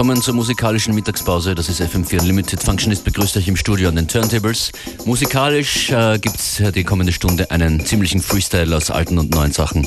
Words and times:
willkommen 0.00 0.22
zur 0.22 0.32
musikalischen 0.32 0.94
Mittagspause. 0.94 1.54
Das 1.54 1.68
ist 1.68 1.82
FM4 1.82 2.22
Limited. 2.22 2.62
Functionist 2.62 3.04
begrüßt 3.04 3.36
euch 3.36 3.46
im 3.48 3.56
Studio 3.56 3.90
an 3.90 3.96
den 3.96 4.08
Turntables. 4.08 4.72
Musikalisch 5.04 5.90
äh, 5.90 6.18
gibt 6.18 6.36
es 6.36 6.62
die 6.74 6.84
kommende 6.84 7.12
Stunde 7.12 7.50
einen 7.50 7.84
ziemlichen 7.84 8.22
Freestyle 8.22 8.74
aus 8.74 8.90
alten 8.90 9.18
und 9.18 9.30
neuen 9.30 9.52
Sachen. 9.52 9.86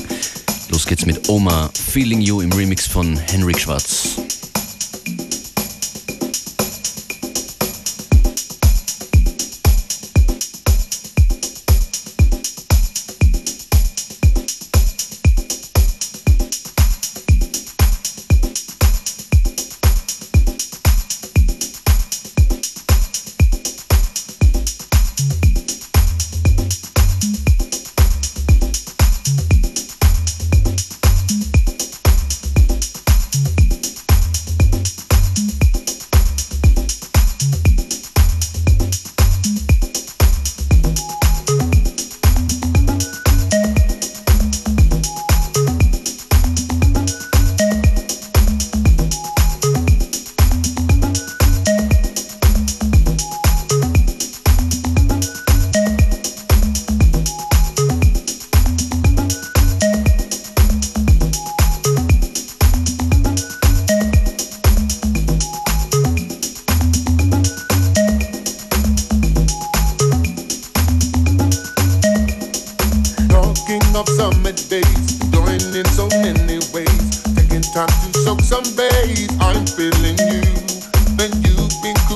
Los 0.70 0.86
geht's 0.86 1.04
mit 1.04 1.28
Oma, 1.28 1.68
Feeling 1.74 2.20
You 2.20 2.42
im 2.42 2.52
Remix 2.52 2.86
von 2.86 3.16
Henrik 3.16 3.58
Schwarz. 3.58 4.33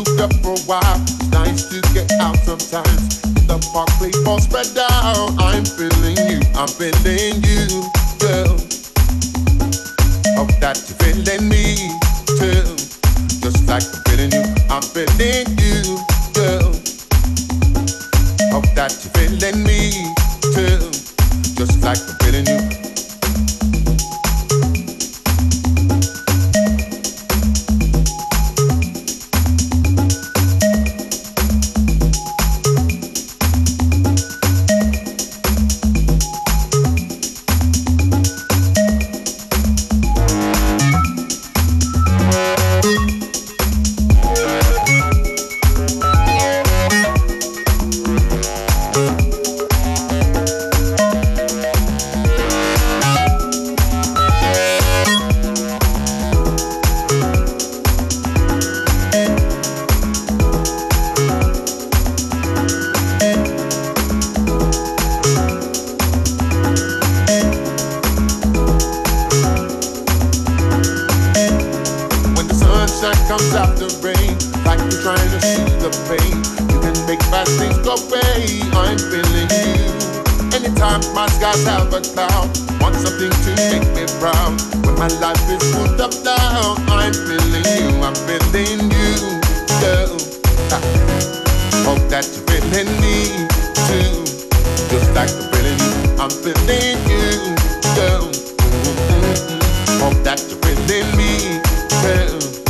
cooped 0.05 0.21
up 0.21 0.33
for 0.43 0.55
a 0.55 0.61
while. 0.67 1.01
It's 1.03 1.29
nice 1.31 1.69
to 1.69 1.81
get 1.93 2.11
out 2.21 2.37
sometimes. 2.39 3.25
In 3.25 3.47
the 3.47 3.59
park, 3.73 3.89
play 3.99 4.11
ball, 4.25 4.41
spread 4.41 4.67
out. 4.79 5.35
I'm 5.39 5.65
feeling 5.65 6.19
you, 6.31 6.41
I'm 6.55 6.69
feeling 6.69 7.43
you, 7.43 7.67
girl. 8.23 8.55
Hope 10.39 10.55
that 10.63 10.79
you're 10.87 10.99
feeling 11.03 11.49
me 11.49 11.91
too. 12.39 12.77
Just 13.43 13.67
like 13.67 13.83
I'm 13.83 14.03
feeling 14.07 14.33
you, 14.33 14.47
I'm 14.71 14.83
feeling 14.83 15.49
you, 15.59 15.99
girl. 16.35 16.71
Hope 18.55 18.69
that 18.75 18.95
you're 19.03 19.15
feeling 19.19 19.63
me 19.65 20.15
too. 20.55 20.91
Just 21.59 21.83
like 21.83 21.99
I'm 21.99 22.17
feeling 22.23 22.47
you. 22.47 22.88
got 100.39 100.51
to 100.51 100.57
believe 100.57 101.17
me. 101.17 102.68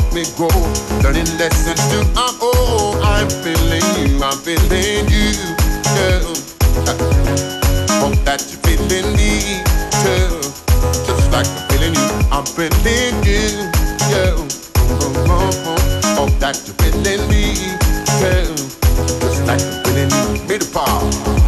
help 0.00 0.14
me 0.14 0.24
grow. 0.36 0.48
Learning 1.02 1.28
lessons 1.38 1.80
to 1.90 2.00
I'm 2.16 2.36
oh, 2.40 3.00
I'm 3.04 3.28
feeling 3.28 3.84
you, 3.98 4.22
I'm 4.22 4.38
feeling 4.38 5.08
you, 5.08 5.32
girl. 5.96 6.34
Hope 8.00 8.18
that 8.24 8.40
you're 8.48 8.60
feeling 8.64 9.12
me 9.16 9.62
girl. 10.04 10.40
just 11.06 11.30
like 11.32 11.46
I'm 11.46 11.68
feeling 11.68 11.94
you, 11.94 12.08
I'm 12.30 12.46
feeling 12.46 13.16
you, 13.24 13.70
girl. 14.10 14.46
Oh, 14.76 15.24
oh, 15.28 15.50
oh, 15.66 16.16
Hope 16.16 16.38
that 16.38 16.60
you're 16.66 16.76
feeling 16.76 17.28
me 17.28 17.54
girl. 18.20 18.56
just 19.20 19.46
like 19.46 19.60
I'm 19.60 19.84
feeling 19.84 20.10
you. 20.10 20.48
Me 20.48 20.56
the 20.56 20.70
power. 20.72 21.39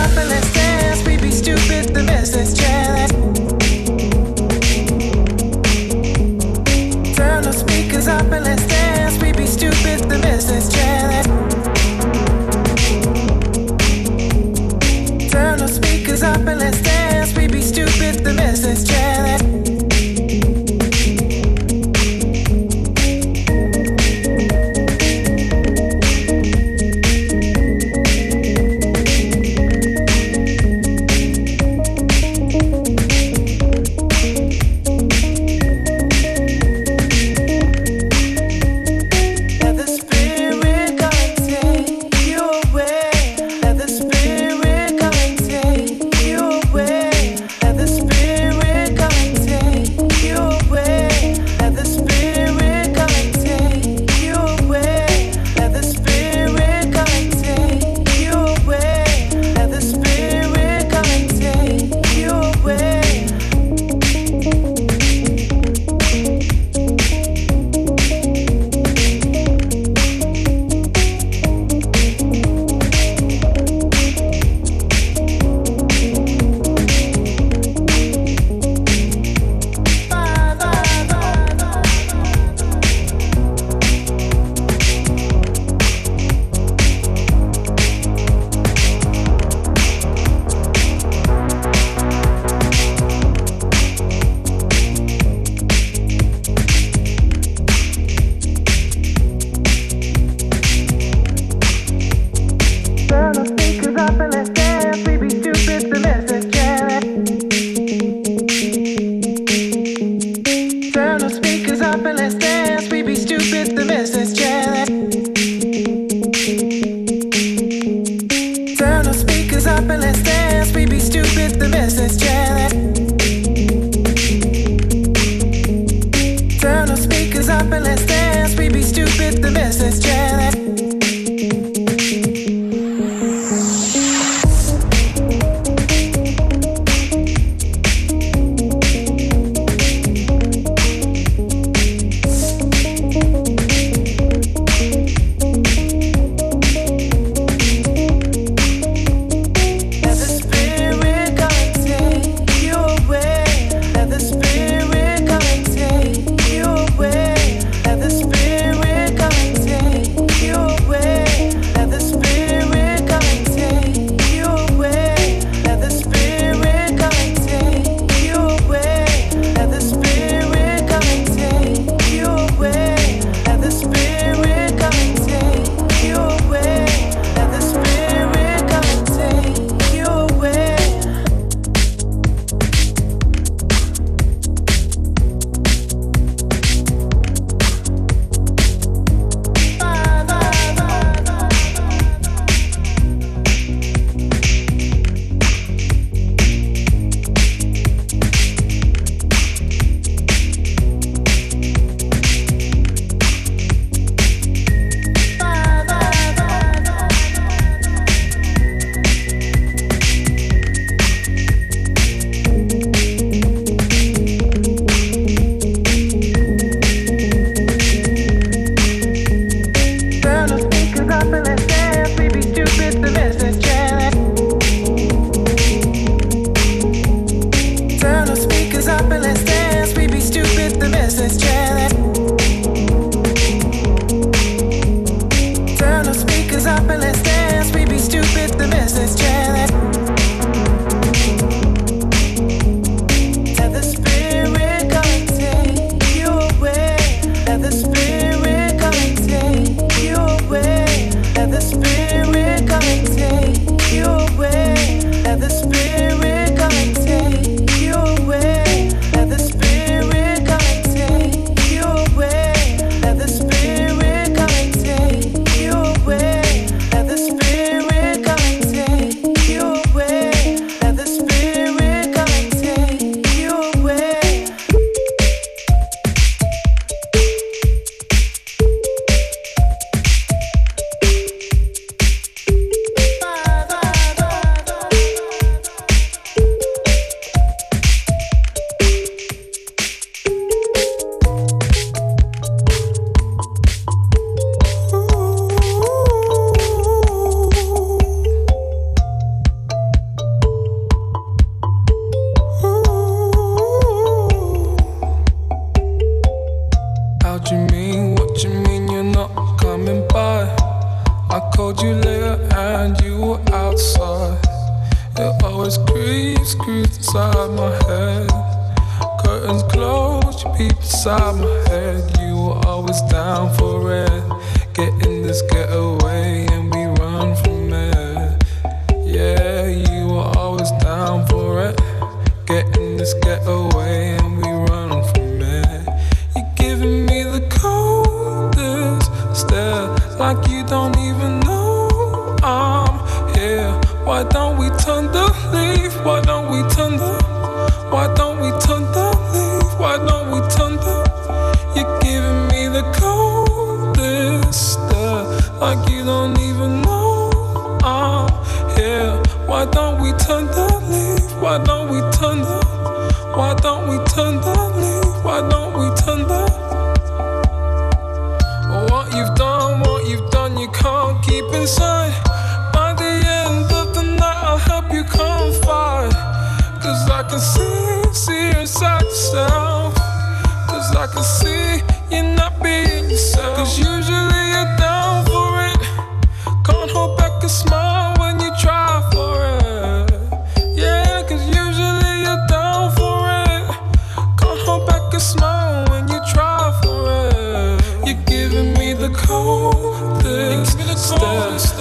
up 0.00 0.16
and 0.16 0.28
let's 0.28 0.52
dance. 0.52 1.06
We'd 1.06 1.20
be 1.20 1.30
stupid 1.30 1.89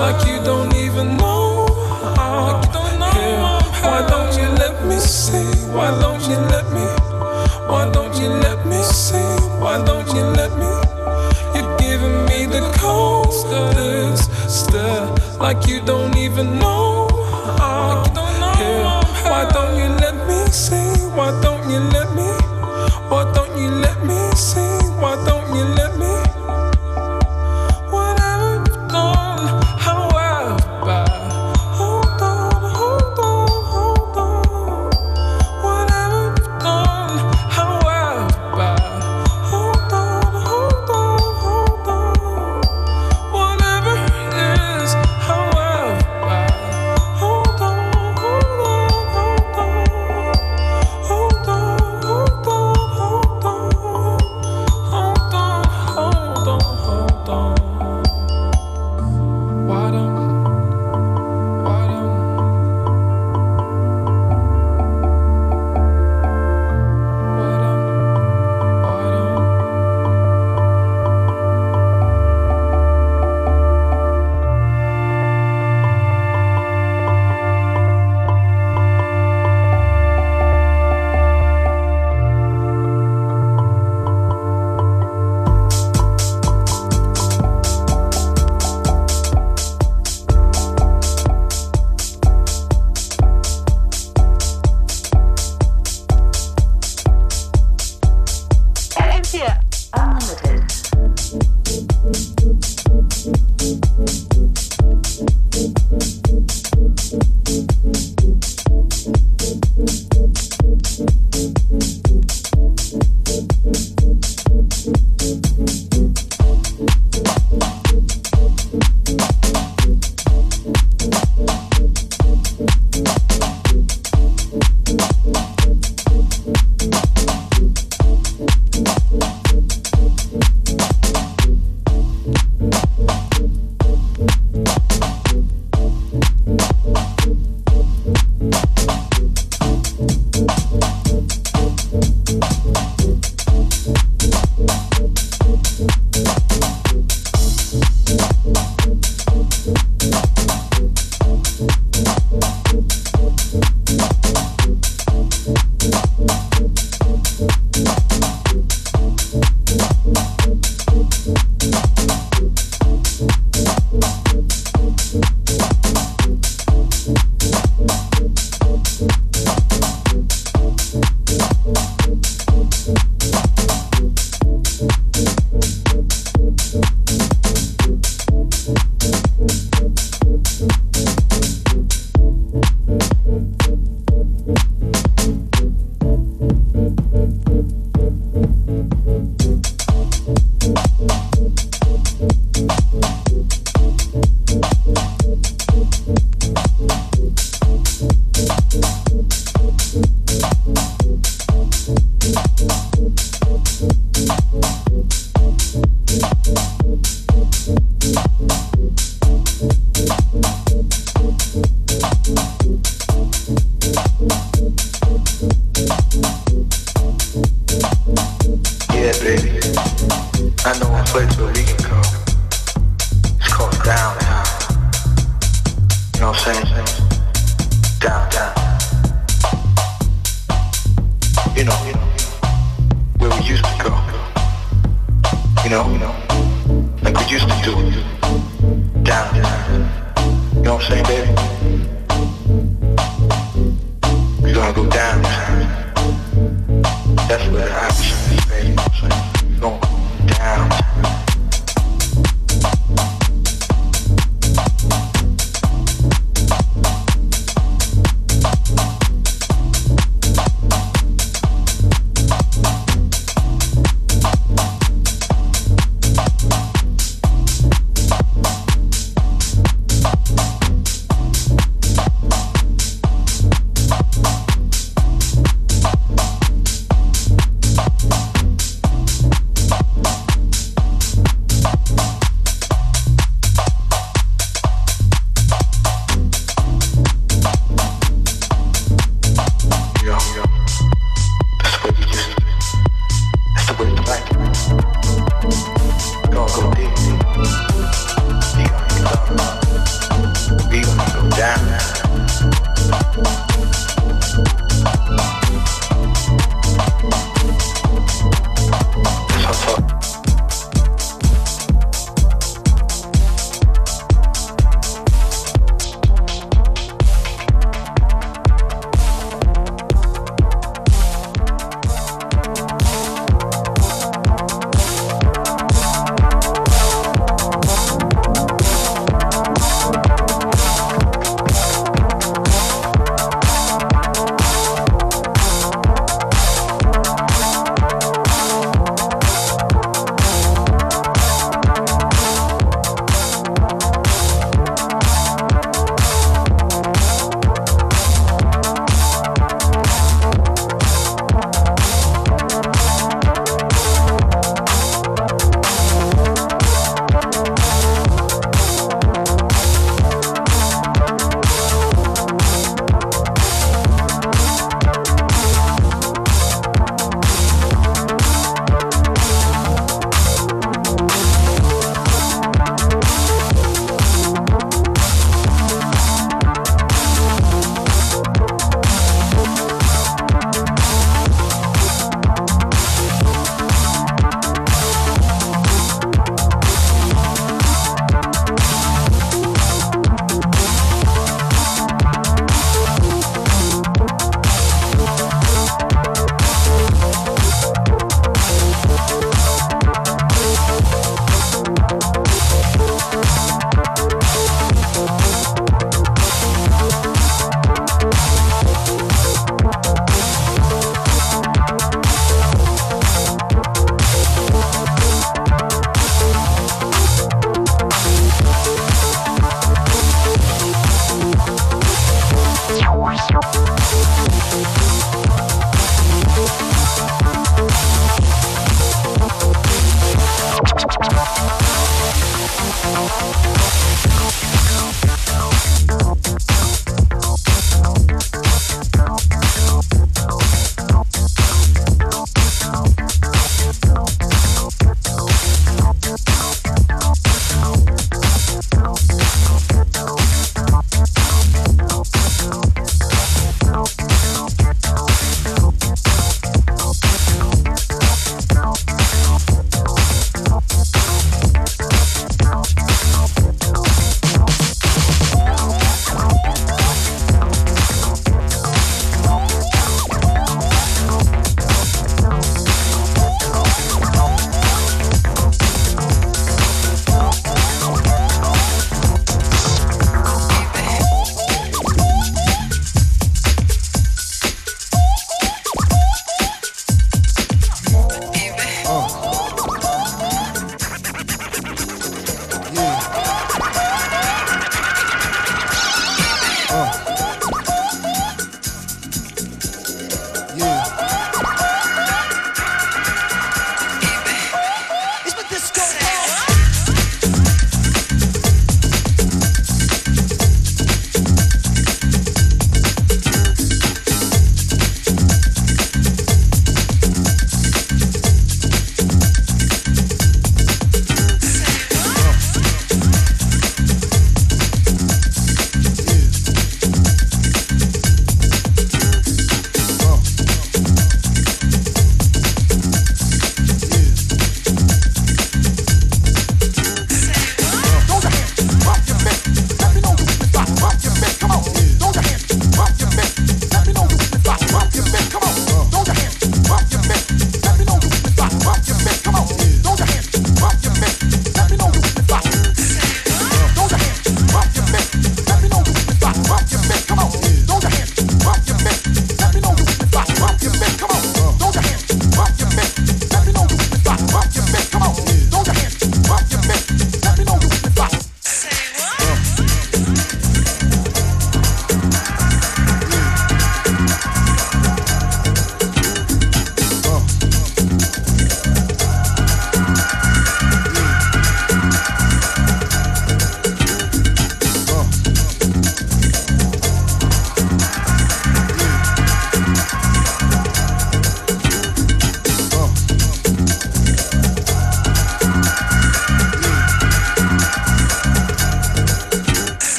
like 0.00 0.26
you 0.26 0.42
don't 0.42 0.74
even 0.74 1.18
know. 1.18 1.29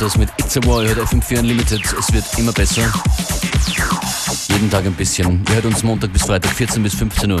Das 0.00 0.16
mit 0.16 0.28
It's 0.38 0.56
a. 0.56 0.60
Ihr 0.60 0.94
hört 0.94 0.98
FM4 0.98 1.40
Unlimited. 1.40 1.82
Es 1.98 2.12
wird 2.12 2.24
immer 2.38 2.52
besser. 2.52 2.82
Jeden 4.48 4.70
Tag 4.70 4.84
ein 4.86 4.94
bisschen. 4.94 5.44
Ihr 5.48 5.54
hört 5.54 5.64
uns 5.66 5.82
Montag 5.82 6.12
bis 6.12 6.22
Freitag 6.22 6.52
14 6.52 6.82
bis 6.82 6.94
15 6.94 7.30
Uhr. 7.30 7.40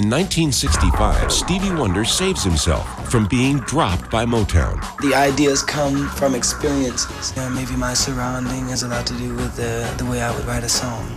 In 0.00 0.08
1965, 0.08 1.30
Stevie 1.30 1.74
Wonder 1.74 2.06
saves 2.06 2.42
himself 2.42 3.10
from 3.10 3.28
being 3.28 3.58
dropped 3.58 4.10
by 4.10 4.24
Motown. 4.24 4.80
The 5.02 5.14
ideas 5.14 5.62
come 5.62 6.08
from 6.08 6.34
experiences. 6.34 7.34
Yeah, 7.36 7.50
maybe 7.50 7.76
my 7.76 7.92
surrounding 7.92 8.66
has 8.68 8.82
a 8.82 8.88
lot 8.88 9.06
to 9.08 9.14
do 9.18 9.34
with 9.34 9.56
the, 9.56 9.92
the 9.98 10.10
way 10.10 10.22
I 10.22 10.34
would 10.34 10.46
write 10.46 10.64
a 10.64 10.70
song. 10.70 11.14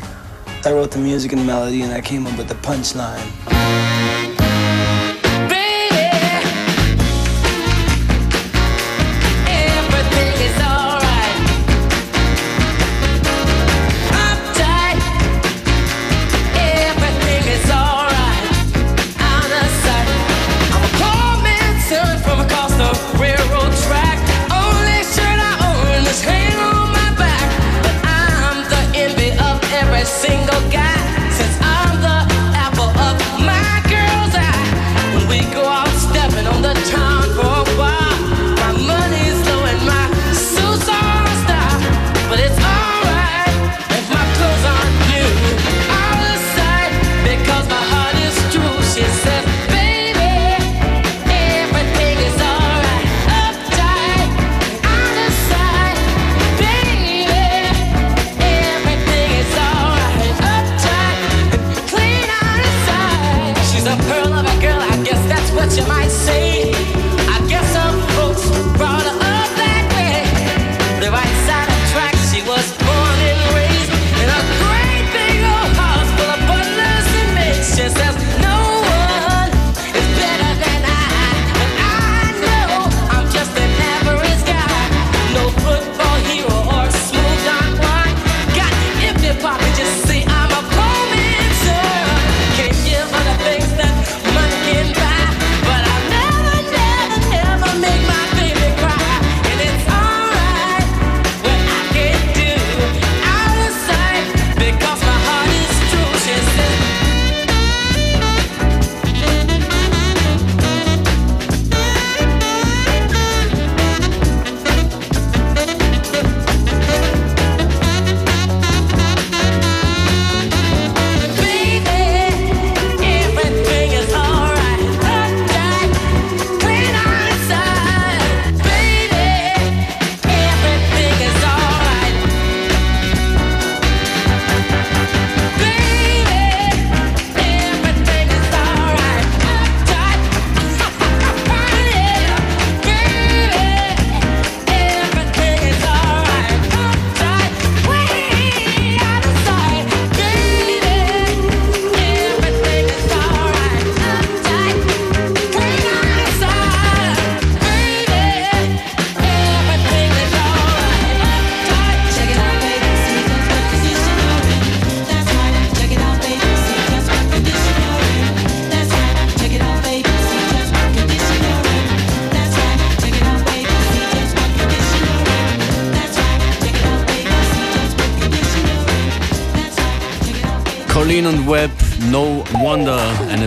I 0.66 0.74
wrote 0.74 0.92
the 0.92 1.00
music 1.00 1.32
and 1.32 1.48
melody, 1.48 1.84
and 1.84 1.94
I 1.94 2.02
came 2.02 2.28
up 2.28 2.38
with 2.38 2.50
the 2.50 2.56
punchline. 2.56 3.83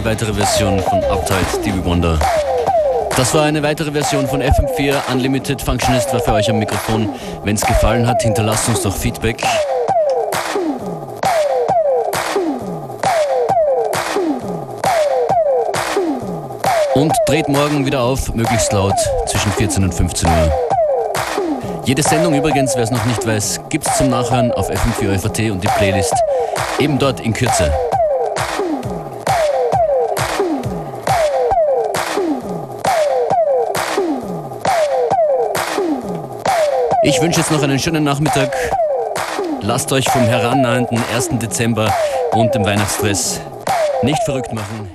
Weitere 0.06 0.32
Version 0.32 0.78
von 0.78 1.02
Uptight, 1.10 1.46
Stevie 1.58 1.84
Wonder. 1.84 2.16
Das 3.16 3.34
war 3.34 3.42
eine 3.42 3.60
weitere 3.64 3.90
Version 3.90 4.28
von 4.28 4.40
FM4 4.40 5.12
Unlimited 5.12 5.60
Functionist 5.60 6.12
war 6.12 6.20
für 6.20 6.32
euch 6.34 6.48
am 6.48 6.60
Mikrofon. 6.60 7.08
Wenn 7.42 7.56
es 7.56 7.62
gefallen 7.62 8.06
hat, 8.06 8.22
hinterlasst 8.22 8.68
uns 8.68 8.82
doch 8.82 8.94
Feedback. 8.94 9.42
Und 16.94 17.12
dreht 17.26 17.48
morgen 17.48 17.84
wieder 17.84 18.00
auf, 18.00 18.32
möglichst 18.32 18.72
laut, 18.72 18.94
zwischen 19.26 19.50
14 19.50 19.82
und 19.82 19.92
15 19.92 20.28
Uhr. 20.28 20.52
Jede 21.84 22.04
Sendung 22.04 22.32
übrigens, 22.34 22.76
wer 22.76 22.84
es 22.84 22.92
noch 22.92 23.04
nicht 23.06 23.26
weiß, 23.26 23.60
gibt 23.70 23.88
es 23.88 23.96
zum 23.96 24.10
Nachhören 24.10 24.52
auf 24.52 24.70
FM4FAT 24.70 25.50
und 25.50 25.64
die 25.64 25.68
Playlist 25.78 26.14
eben 26.78 26.96
dort 26.96 27.18
in 27.18 27.32
Kürze. 27.32 27.72
Ich 37.06 37.22
wünsche 37.22 37.38
jetzt 37.38 37.52
noch 37.52 37.62
einen 37.62 37.78
schönen 37.78 38.02
Nachmittag. 38.02 38.52
Lasst 39.60 39.92
euch 39.92 40.10
vom 40.10 40.22
herannahenden 40.22 41.00
1. 41.14 41.38
Dezember 41.38 41.94
und 42.32 42.52
dem 42.52 42.64
Weihnachtsstress 42.64 43.40
nicht 44.02 44.20
verrückt 44.24 44.52
machen. 44.52 44.90